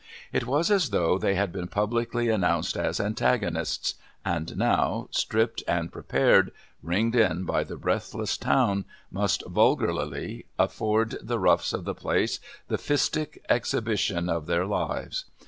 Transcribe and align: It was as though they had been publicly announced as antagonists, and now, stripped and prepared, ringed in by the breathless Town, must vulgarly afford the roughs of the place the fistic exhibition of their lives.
It 0.33 0.47
was 0.47 0.71
as 0.71 0.89
though 0.89 1.19
they 1.19 1.35
had 1.35 1.51
been 1.51 1.67
publicly 1.67 2.29
announced 2.29 2.75
as 2.75 2.99
antagonists, 2.99 3.93
and 4.25 4.57
now, 4.57 5.07
stripped 5.11 5.61
and 5.67 5.91
prepared, 5.91 6.51
ringed 6.81 7.15
in 7.15 7.43
by 7.43 7.63
the 7.63 7.77
breathless 7.77 8.35
Town, 8.35 8.85
must 9.11 9.43
vulgarly 9.45 10.47
afford 10.57 11.17
the 11.21 11.37
roughs 11.37 11.71
of 11.71 11.85
the 11.85 11.93
place 11.93 12.39
the 12.67 12.79
fistic 12.79 13.43
exhibition 13.47 14.27
of 14.27 14.47
their 14.47 14.65
lives. 14.65 15.25